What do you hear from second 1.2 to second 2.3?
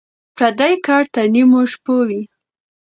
نيمو شپو وي.